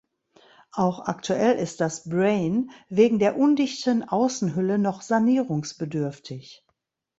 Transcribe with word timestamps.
Auch 0.71 1.01
aktuell 1.01 1.59
ist 1.59 1.79
das 1.79 2.09
„Brain“ 2.09 2.71
wegen 2.89 3.19
der 3.19 3.37
undichten 3.37 4.01
Außenhülle 4.03 4.79
noch 4.79 5.03
sanierungsbedürftig. 5.03 6.65